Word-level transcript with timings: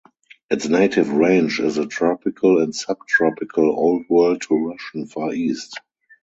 Its 0.49 0.67
native 0.67 1.11
range 1.11 1.59
is 1.59 1.75
the 1.75 1.85
tropical 1.85 2.59
and 2.59 2.73
subtropical 2.73 3.65
Old 3.69 4.03
World 4.09 4.41
to 4.47 4.69
Russian 4.71 5.05
Far 5.05 5.31
East. 5.31 5.79